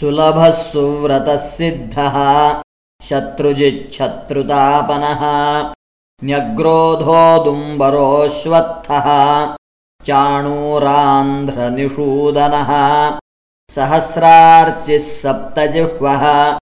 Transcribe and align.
सुलभः 0.00 0.50
सुव्रतः 0.50 1.36
सिद्धः। 1.36 2.62
शत्रुजिच्छत्रुतापनः। 3.02 5.72
न्यग्रोधोदुम्बरोऽश्वत्थः 6.24 9.06
चाणूरान्ध्रनिषूदनः। 10.06 12.70
सहस्रार्चिः 13.70 14.98
सप्तजिह्वः। 14.98 16.58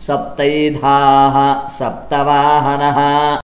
सप्तैधाः 0.00 1.68
सप्तवाहनः। 1.68 3.38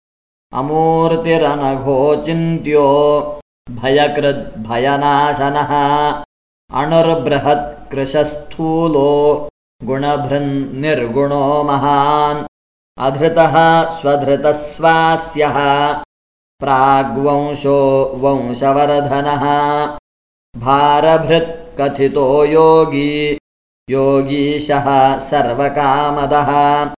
अमूर्तिरनघोचिन्त्यो 0.54 3.40
भयकृद्भयनाशनः 3.72 5.72
अणुर्बृहत्कृशस्थूलो 6.74 9.50
गुणभृन्निर्गुणो 9.84 11.64
महान्। 11.64 12.46
अधृतः 13.00 13.90
स्वधृतस्वास्यः। 13.90 15.98
प्राग्वंशो 16.60 18.12
वंशवर्धनः। 18.16 19.98
भारभृत्कथितो 20.58 22.46
योगी। 22.46 23.38
योगीशः 23.90 25.18
सर्वकामदः। 25.18 26.90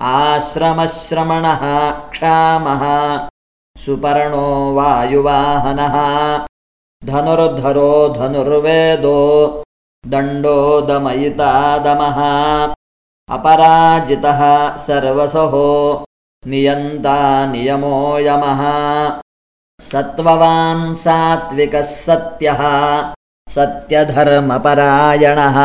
आश्रमश्रमणः 0.00 1.90
क्षामः। 1.90 3.28
सुपर्णो 3.78 4.74
वायुवाहनः 4.74 6.47
धनुर्धरो 7.06 7.90
धनुर्वेदो 8.14 9.18
दण्डो 10.12 10.58
दमयितादमः 10.88 12.18
अपराजितः 13.36 14.40
सर्वसहो 14.86 15.68
सत्त्ववान् 19.90 20.94
सात्विकः 21.02 21.82
सत्यः 21.82 22.62
सत्यधर्मपरायणः 23.56 25.58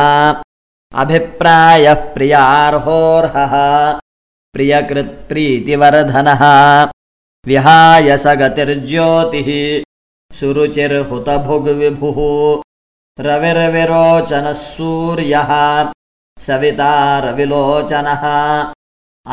अभिप्रायः 1.03 2.03
प्रियार्होर्हः 2.15 3.55
प्रियकृत्प्रीतिवर्धनः 4.53 6.43
विहाय 7.47 8.17
स 8.25 8.35
गतिर्ज्योतिः 8.41 9.49
सुरुचिर्हुतभुग्विभुः 10.39 12.19
रविर्विरोचनः 13.27 14.53
सूर्यः 14.59 15.51
सविता 16.45 16.93
रविलोचनः। 17.25 18.23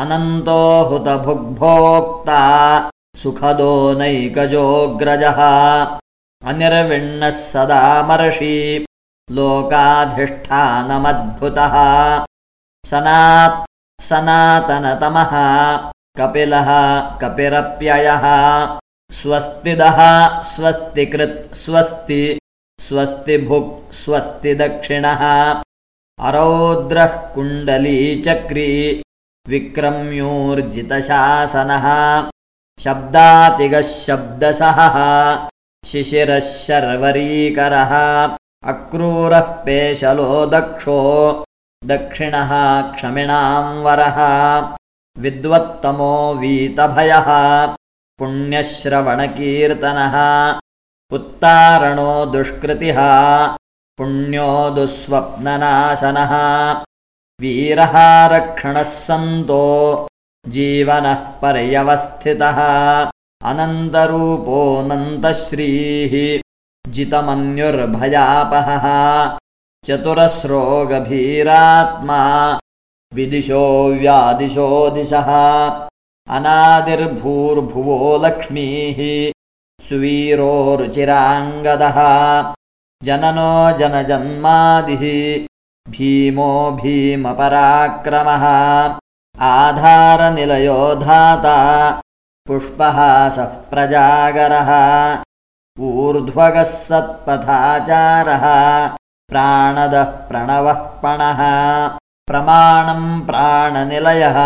अनन्तो 0.01 0.59
हुतभुग्भोक्ता 0.89 2.41
सुखदो 3.21 3.73
नैकजोऽग्रजः 3.99 5.39
अनिर्विण्णः 6.49 7.31
सदामर्षि 7.39 8.57
लोकाधिष्ठानमद्भुतः। 9.37 11.75
सनात् 12.91 13.57
सनातनतमः 14.03 15.33
कपिलः 16.19 16.69
कपिरप्ययः 17.21 18.25
स्वस्तिदः 19.19 19.97
स्वस्तिकृत् 20.41 21.55
स्वस्ति 21.55 22.39
स्वस्तिभुक् 22.79 23.93
स्वस्ति 23.93 24.53
दक्षिणः 24.55 25.23
अरौद्रः 26.19 27.13
कुण्डलीचक्री 27.33 28.69
विक्रम्योर्जितशासनः। 29.47 30.67
शब्दातिगः 32.83 33.81
शब्दसहः 33.81 34.97
शिशिरः 35.85 36.39
शर्वरीकरः। 36.39 37.93
अक्रूरः 38.71 39.47
पेशलो 39.65 40.45
दक्षो 40.45 40.97
दक्षिणः 41.85 42.51
क्षमिणां 42.91 43.63
वरः। 43.85 44.17
विद्वत्तमो 45.17 46.33
वीतभयः 46.33 47.29
पुण्यश्रवणकीर्तनः। 48.21 50.15
उत्तारणो 51.11 52.25
दुष्कृतिः। 52.25 52.97
पुण्यो 53.97 54.69
दुःस्वप्ननाशनः। 54.69 56.33
वीरः 57.41 58.25
रक्षणः 58.25 58.83
सन्तो 58.83 60.07
जीवनः 60.47 61.13
पर्यवस्थितः। 61.13 62.59
अनन्तरूपोऽनन्तश्रीः 63.43 66.41
जितमन्युर्भयापहः। 66.91 68.85
चतुरस्रोगभीरात्मा। 69.87 72.59
विदिशो 73.13 73.93
व्यादिशो 73.93 74.89
दिशः 74.89 75.31
अनादिर्भूर्भुवो 76.31 78.17
लक्ष्मीः 78.25 78.99
सुवीरो 79.89 80.75
रुचिराङ्गदः 80.75 81.97
जननो 83.03 83.77
जनजन्मादिः। 83.77 85.03
भीमो 85.91 86.71
भीमपराक्रमः। 86.71 88.45
आधारनिलयो 89.41 90.95
धाता। 90.95 91.57
पुष्पहासः 92.47 93.45
प्रजागरः 93.45 94.71
ऊर्ध्वगः 95.79 96.63
सत्पथाचारः। 96.63 98.45
प्राणदः 99.29 100.03
प्रणवः 100.03 100.79
पणः। 101.03 101.41
प्रमाणम् 102.27 103.21
प्राणनिलयः 103.21 104.39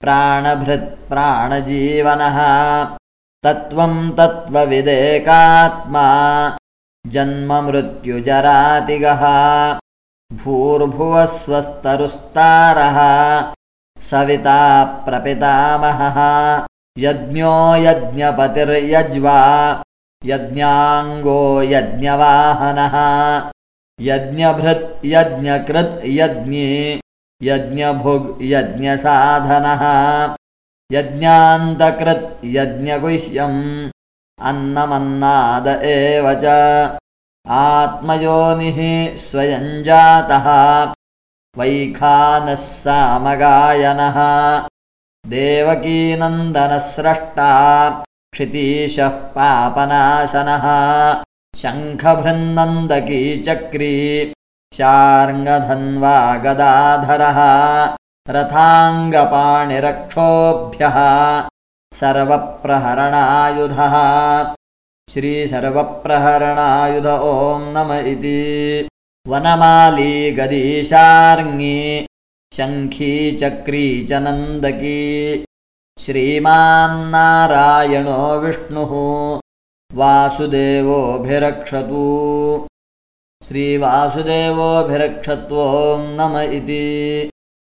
प्राणभृत्प्राणजीवनः 0.00 1.18
तत्त्वम् 3.44 4.12
तत्त्वविदेकात्मा। 4.12 6.06
जन्ममृत्युजरातिगः। 7.06 8.14
भूर्भुवस्वस्तरुस्तारः। 10.44 11.38
सविता 14.00 14.84
प्रपितामहः। 14.84 16.18
यज्ञो 16.98 17.76
यज्ञपतिर्यज्वा। 17.76 19.38
यज्ञाङ्गो 20.24 21.62
यज्ञवाहनः। 21.62 22.96
यज्ञभृत् 24.00 25.06
यज्ञकृत् 25.06 26.00
यज्ञे 26.04 27.00
यज्ञभुग् 27.42 28.42
यज्ञसाधनः। 28.42 29.82
यज्ञान्तकृत् 30.92 32.44
यज्ञगुह्यम्। 32.44 33.90
अन्नमन्नाद 34.42 35.82
एव 35.82 36.34
च। 36.34 36.44
आत्मयोनिः 37.48 39.16
स्वयञ्जातः 39.16 40.46
वैखानः 41.58 42.54
सामगायनः। 42.54 44.16
देवकीनन्दनस्रष्टा। 45.26 48.04
क्षितीशः 48.32 49.08
पापनाशनः। 49.08 50.66
शङ्खभृन्नन्दकीचक्री 51.56 54.34
शार्ङ्गधन्वा 54.78 56.16
गदाधरः 56.44 57.38
रथाङ्गपाणिरक्षोभ्यः 58.34 60.98
सर्वप्रहरणायुधः। 62.00 63.94
श्रीसर्वप्रहरणायुध 65.12 67.08
ॐ 67.30 67.32
नम 67.76 67.90
इति। 68.12 68.42
वनमाली 69.30 70.14
गदीशार्ङी 70.38 71.78
शङ्खी 72.56 73.14
चक्री 73.40 73.86
च 74.10 74.12
नन्दकी 74.26 75.02
श्रीमान्नारायणो 76.04 77.10
विष्णुः 78.44 78.92
वासुदेवोऽभिरक्षतु 79.98 82.06
श्रीवासुदेवोऽभिरक्षत्वों 83.42 85.98
नम 86.16 86.34
इति 86.38 86.80